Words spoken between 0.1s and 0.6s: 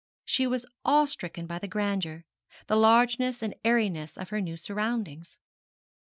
She